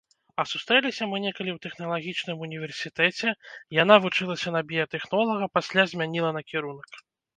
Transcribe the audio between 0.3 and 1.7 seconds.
А сустрэліся мы некалі ў